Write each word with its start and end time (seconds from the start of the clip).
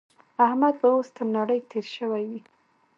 احمد 0.45 0.75
به 0.81 0.87
اوس 0.93 1.07
تر 1.15 1.25
نړۍ 1.37 1.59
تېری 1.69 1.89
شوی 1.97 2.23
وي. 2.29 2.41